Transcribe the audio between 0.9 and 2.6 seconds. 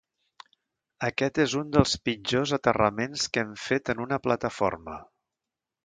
Aquest és un dels pitjors